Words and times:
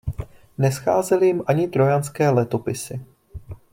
Nescházely 0.57 1.27
jim 1.27 1.43
ani 1.47 1.67
Trojanské 1.67 2.29
letopisy. 2.29 3.05